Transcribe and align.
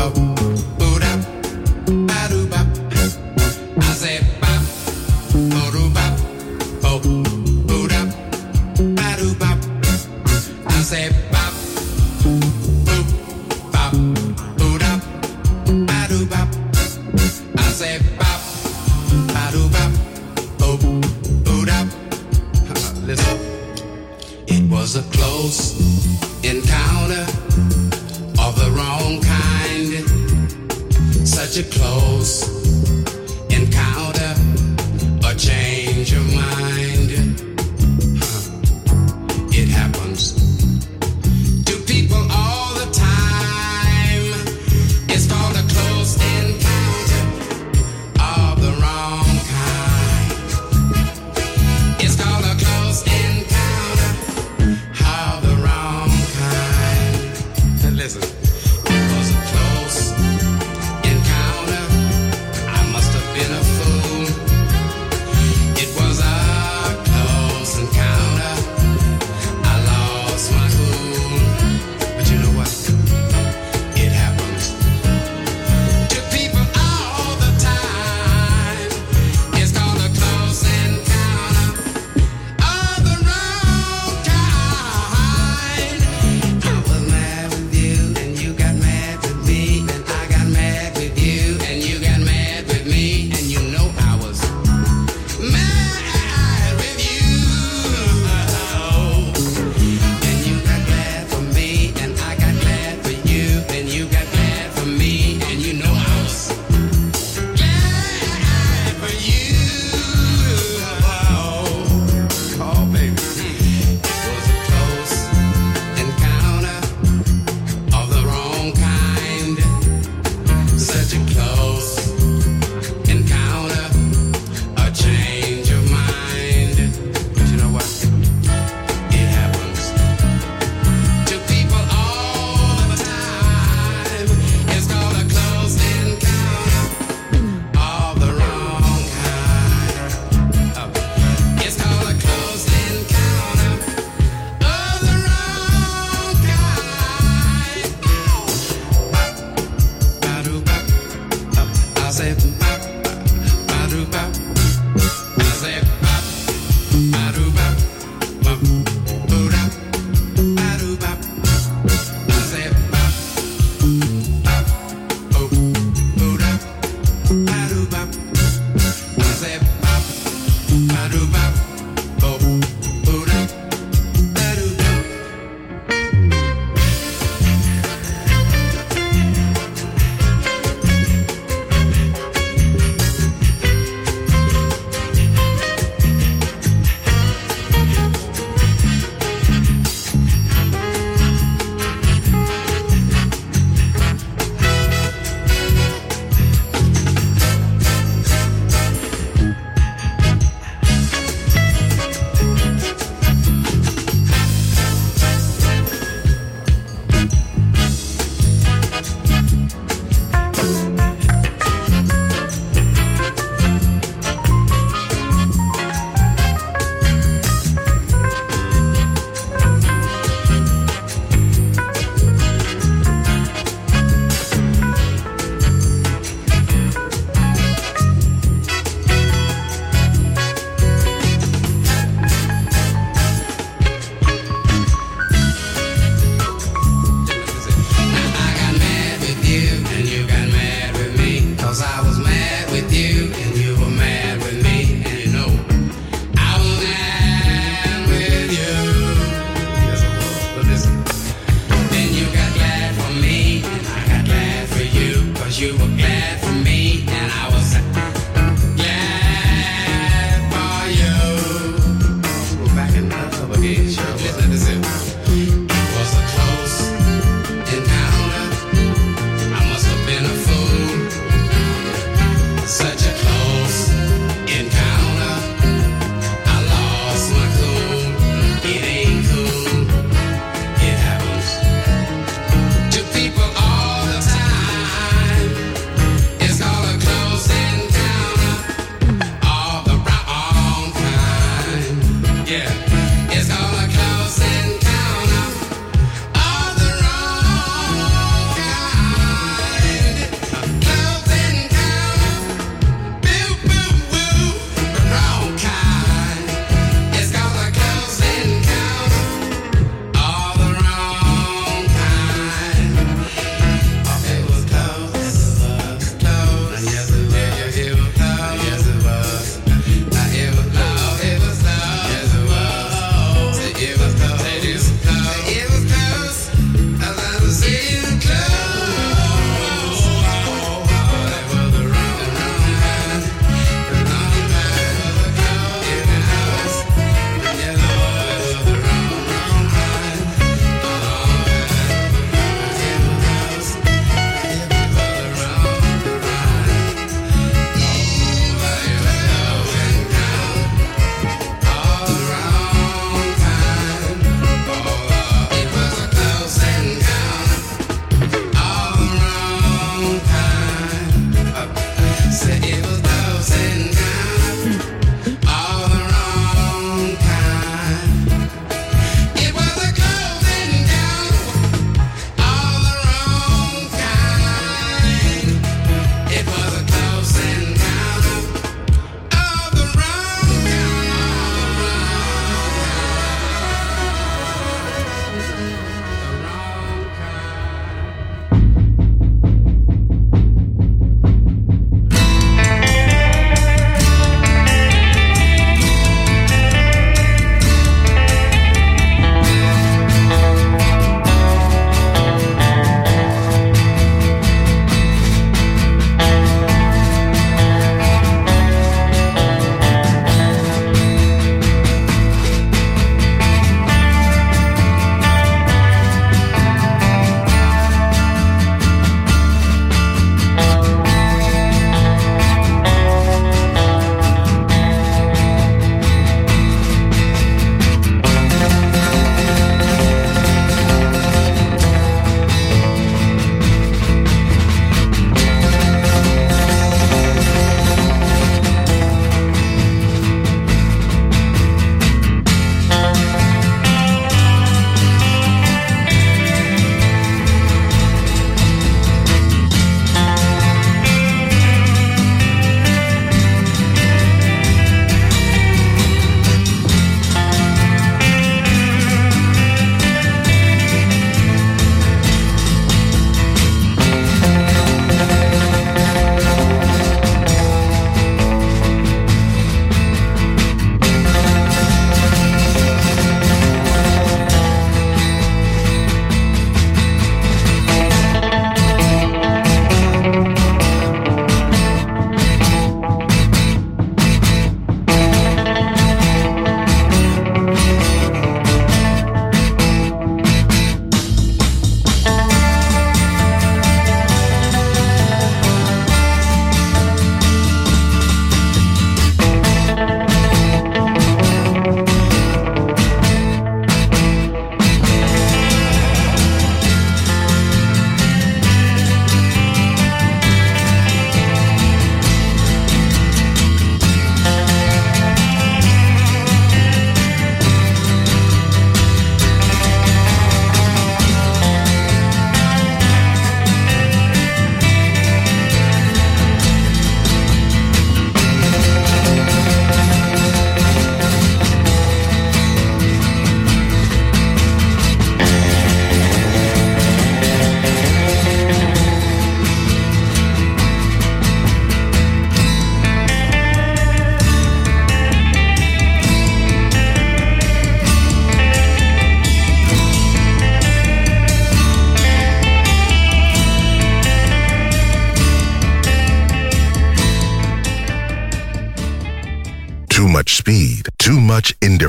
It 0.00 0.37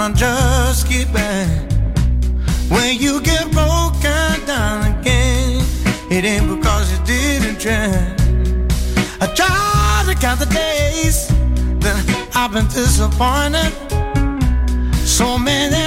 To 0.00 0.18
just 0.18 0.88
get 0.88 1.12
back. 1.12 1.48
When 2.70 2.96
you 2.98 3.20
get 3.20 3.50
broken 3.52 4.46
down 4.46 4.98
again, 4.98 5.62
it 6.10 6.24
ain't 6.24 6.48
because 6.48 6.90
you 6.92 7.04
didn't 7.04 7.60
try. 7.60 7.92
I 9.20 9.26
try 9.34 10.04
to 10.06 10.14
count 10.18 10.40
the 10.40 10.46
days 10.46 11.28
that 11.80 11.98
I've 12.34 12.52
been 12.52 12.66
disappointed. 12.68 13.72
So 15.06 15.36
many 15.36 15.84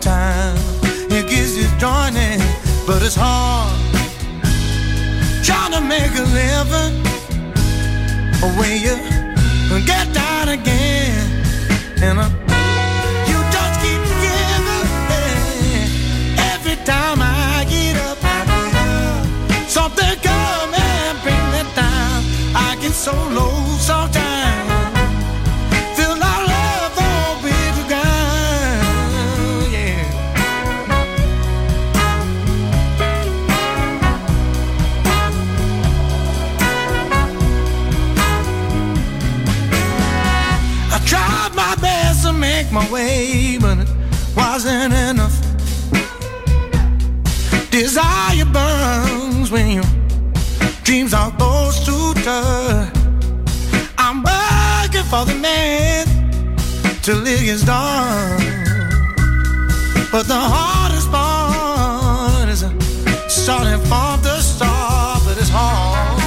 times 0.00 0.60
it 1.10 1.26
gives 1.28 1.56
you 1.56 1.66
joining, 1.78 2.40
but 2.86 3.02
it's 3.02 3.16
hard 3.16 3.72
trying 5.42 5.72
to 5.72 5.80
make 5.80 6.12
a 6.16 6.26
living 6.40 6.94
when 8.58 8.80
you 8.80 8.96
get 9.86 10.12
down 10.12 10.48
again. 10.48 11.03
Uh, 12.06 12.28
you 13.26 13.38
just 13.50 13.80
keep 13.80 14.02
giving 14.20 14.66
every 16.52 16.76
time 16.84 17.18
I 17.22 17.64
get 17.66 17.96
up. 17.96 18.18
Something 19.68 20.14
come 20.22 20.74
and 20.74 21.22
bring 21.22 21.44
me 21.52 21.62
down. 21.74 22.22
I 22.54 22.76
get 22.78 22.92
so 22.92 23.12
low 23.30 23.54
sometimes. 23.78 24.33
Way, 42.90 43.58
but 43.60 43.78
it 43.78 43.88
wasn't 44.36 44.94
enough. 44.94 45.36
Desire 47.70 48.44
burns 48.46 49.50
when 49.50 49.70
your 49.70 49.84
dreams 50.84 51.12
are 51.12 51.30
close 51.32 51.84
to 51.84 52.14
touch. 52.22 52.96
I'm 53.98 54.22
working 54.22 55.04
for 55.04 55.24
the 55.24 55.34
man 55.40 56.06
till 57.02 57.26
it 57.26 57.44
gets 57.44 57.64
dark. 57.64 58.40
But 60.12 60.26
the 60.26 60.40
hardest 60.54 61.10
part 61.10 62.48
is 62.48 62.64
starting 63.28 63.80
from 63.86 64.22
the 64.22 64.40
start, 64.40 65.22
but 65.24 65.36
it's 65.36 65.50
hard. 65.50 66.20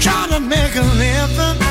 Trying 0.00 0.30
to 0.30 0.40
make 0.40 0.76
a 0.76 0.82
living 0.82 1.65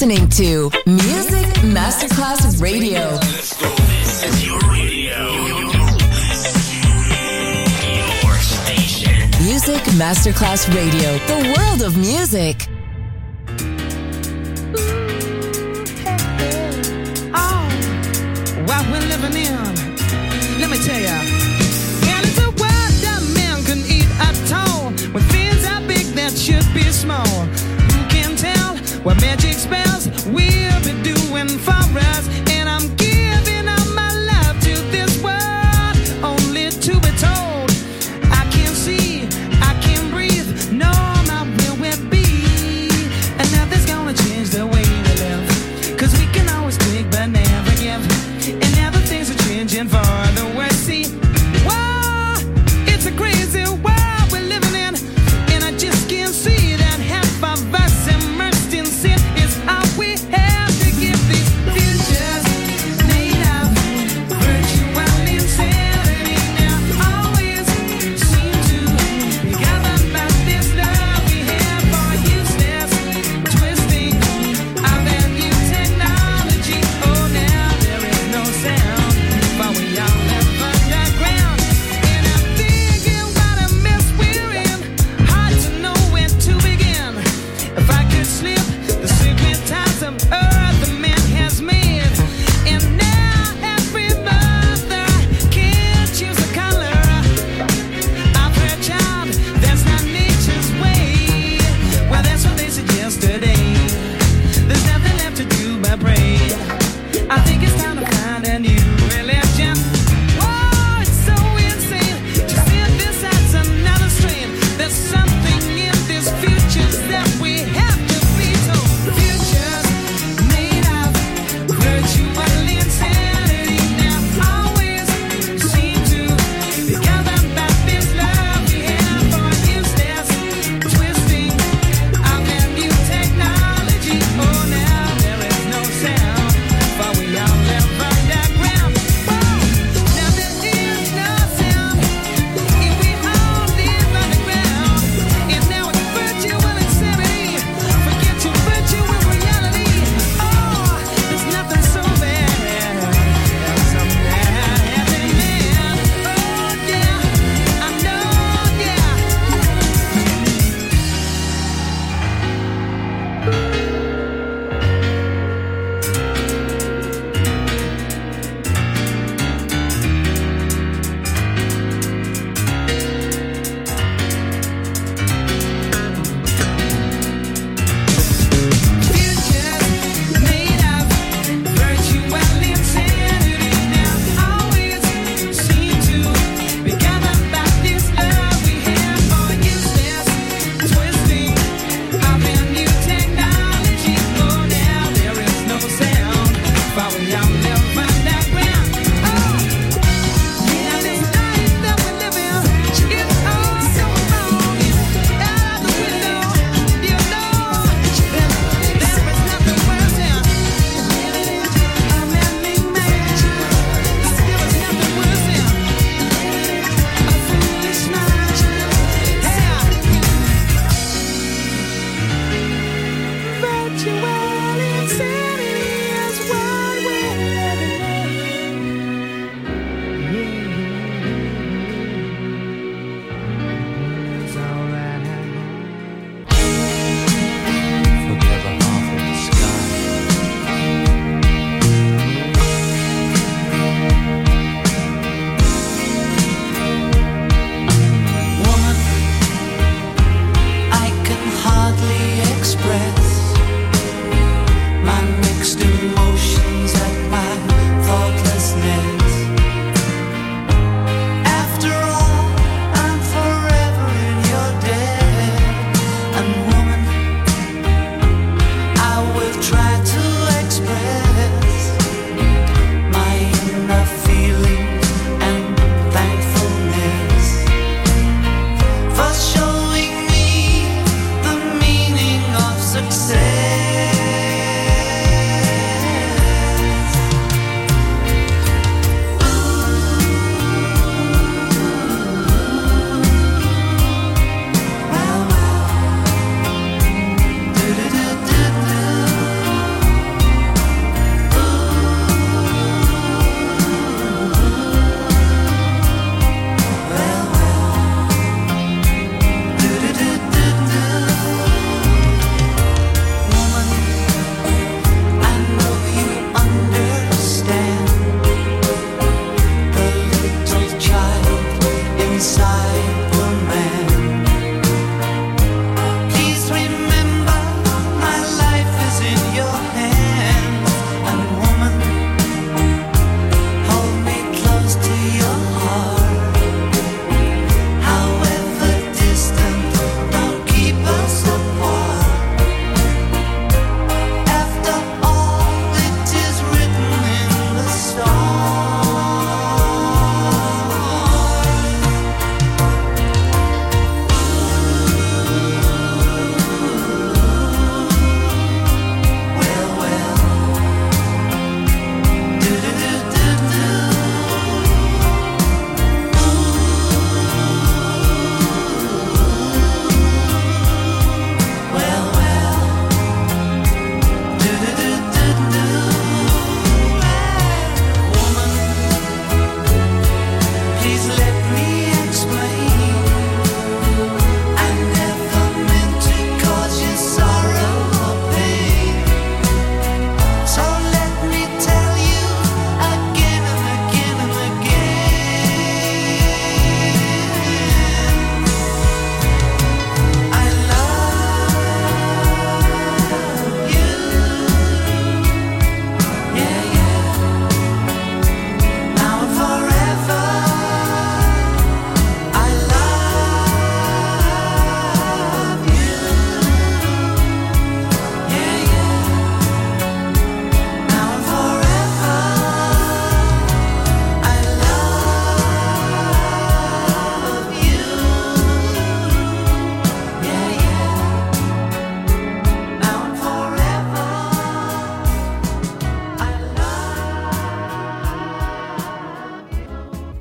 listening 0.00 0.28
to 0.30 0.70
Music 0.86 1.46
Masterclass 1.60 2.58
Radio. 2.58 3.18
This 3.18 4.24
is 4.24 4.46
your 4.46 4.58
radio. 4.60 5.30
Your 8.24 8.34
station. 8.36 9.28
Music 9.44 9.82
Masterclass 10.00 10.74
Radio, 10.74 11.18
the 11.26 11.54
world 11.54 11.82
of 11.82 11.98
music. 11.98 12.66
Oh, 17.34 17.68
what 18.64 18.86
we're 18.86 19.06
living 19.06 19.36
in. 19.36 19.52
Let 20.62 20.70
me 20.70 20.78
tell 20.78 20.98
ya. 20.98 21.20
And 22.08 22.24
it's 22.24 22.38
a 22.38 22.48
world 22.48 22.94
that 23.04 23.20
man 23.34 23.62
can 23.64 23.80
eat 23.84 24.08
at 24.18 24.50
all. 24.50 24.92
When 25.12 25.22
things 25.24 25.66
are 25.66 25.86
big 25.86 26.06
that 26.14 26.32
should 26.32 26.64
be 26.72 26.84
small. 26.84 27.69
What 29.02 29.18
magic 29.22 29.54
spells 29.54 30.08
we'll 30.26 30.80
be 30.84 30.92
doing 31.02 31.48
for 31.58 31.98
us? 31.98 32.39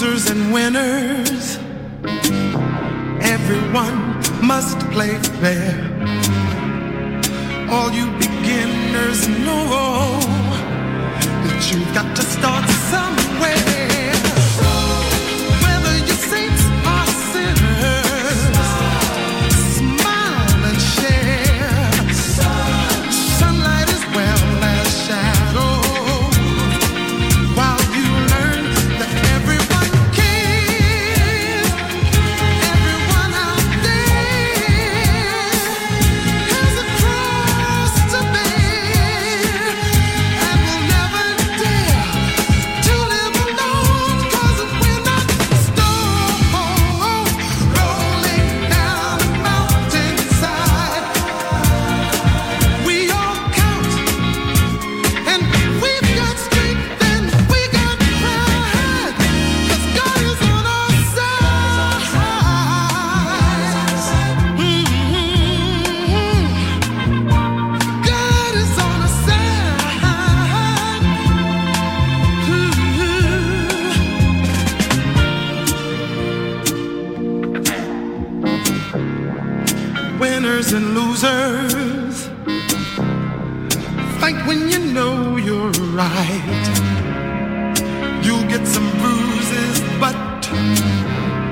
Losers 0.00 0.30
and 0.30 0.52
winners. 0.52 1.58
Everyone 3.22 3.96
must 4.42 4.78
play 4.90 5.14
fair. 5.40 5.74
All 7.70 7.90
you 7.92 8.06
beginners 8.12 9.28
know 9.28 10.18
that 11.44 11.70
you've 11.70 11.94
got 11.94 12.16
to 12.16 12.22
start 12.22 12.66
somewhere. 12.90 13.79
Winners 80.40 80.72
and 80.72 80.94
losers. 80.94 82.28
Fight 84.20 84.46
when 84.46 84.70
you 84.70 84.78
know 84.78 85.36
you're 85.36 85.70
right. 85.92 86.64
You'll 88.24 88.48
get 88.48 88.66
some 88.66 88.90
bruises, 89.00 89.80
but 90.00 90.16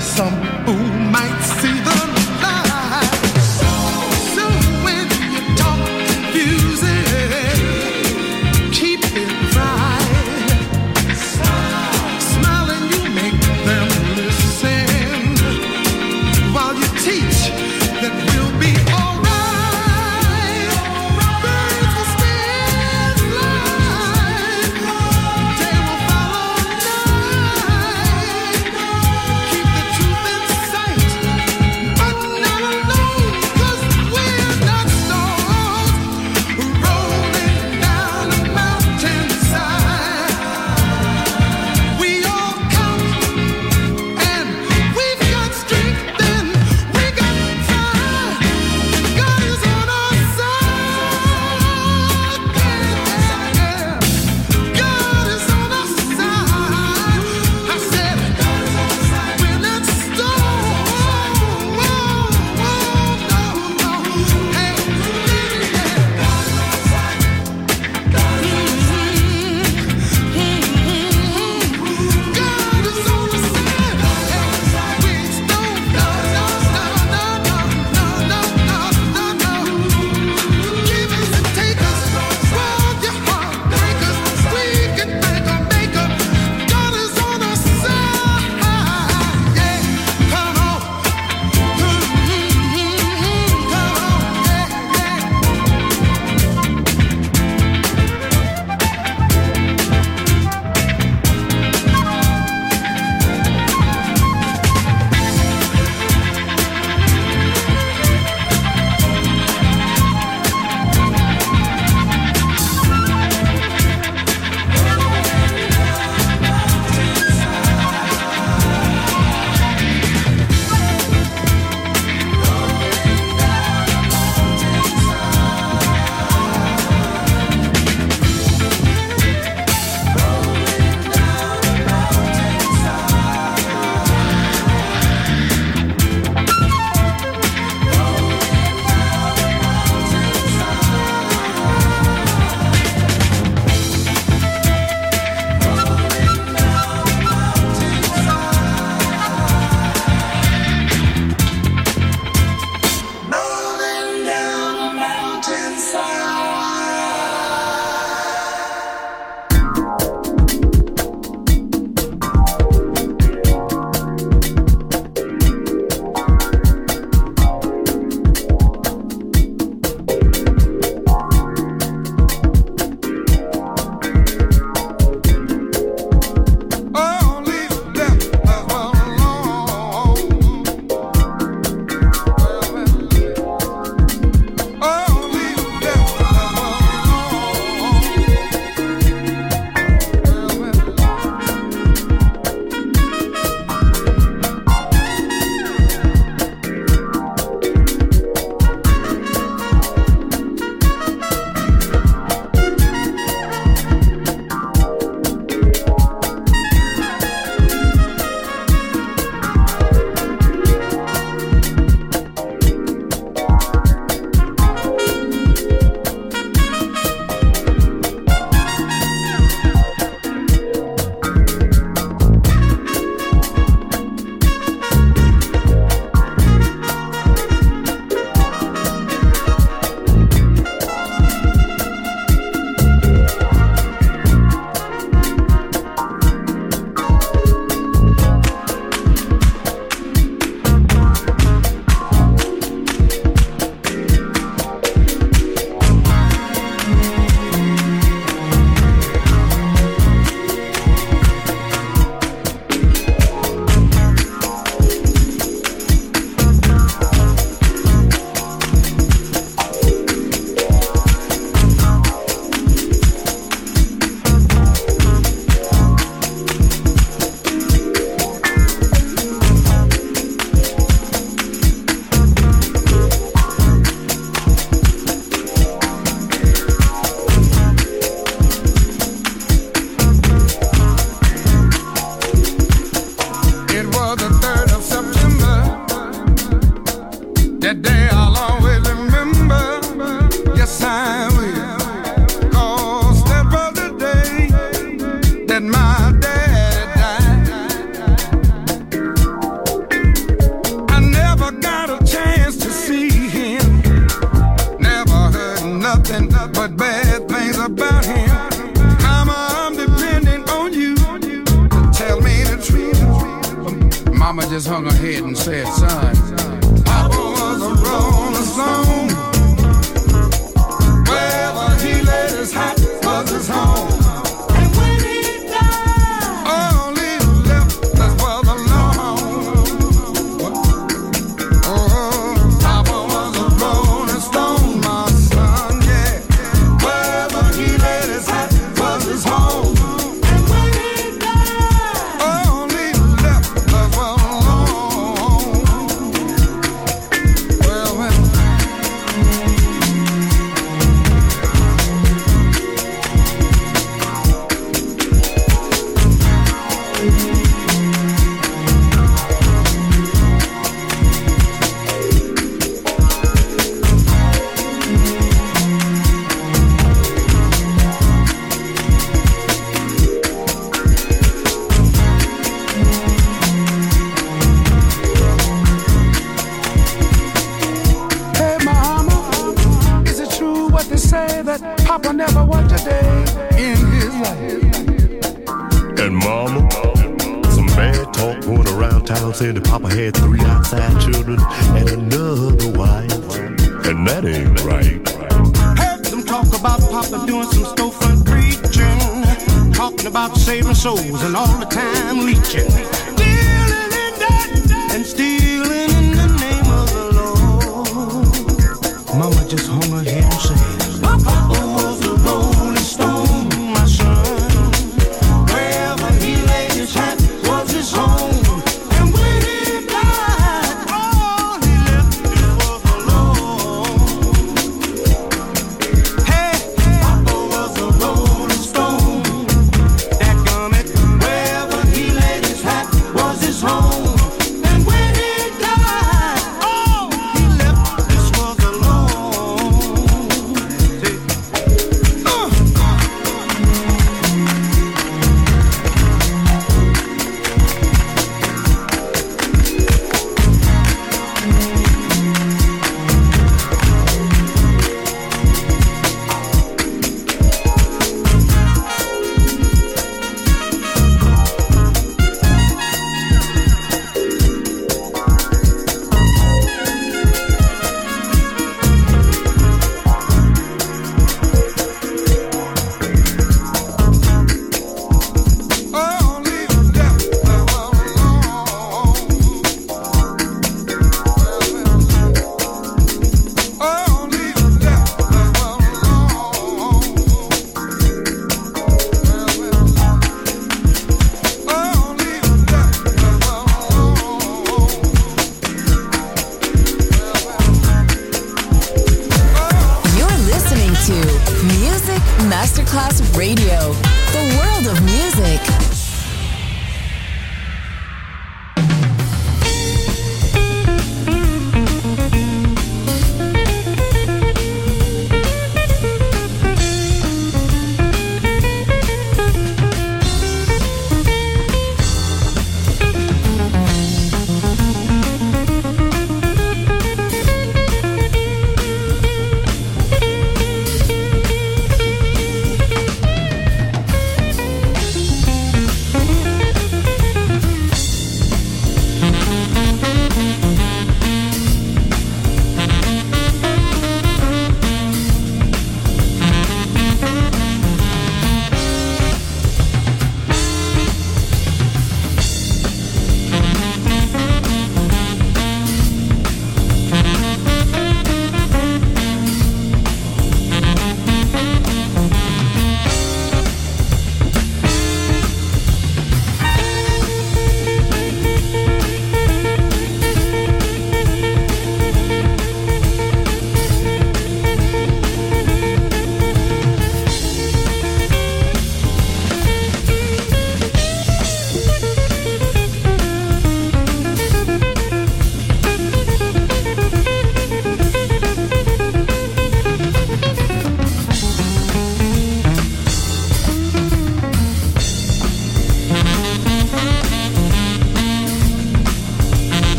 some 0.00 0.32
who 0.64 0.76
might 1.10 1.40
see 1.60 1.79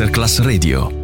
Masterclass 0.00 0.40
Radio. 0.40 0.99